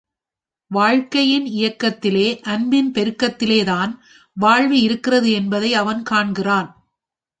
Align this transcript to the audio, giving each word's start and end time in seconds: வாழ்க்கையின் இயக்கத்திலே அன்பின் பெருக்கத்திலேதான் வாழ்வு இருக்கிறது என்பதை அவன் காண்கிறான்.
வாழ்க்கையின் 0.71 1.45
இயக்கத்திலே 1.45 2.39
அன்பின் 2.39 2.91
பெருக்கத்திலேதான் 2.91 3.91
வாழ்வு 4.37 4.81
இருக்கிறது 4.81 5.31
என்பதை 5.31 5.73
அவன் 5.73 6.03
காண்கிறான். 6.03 6.69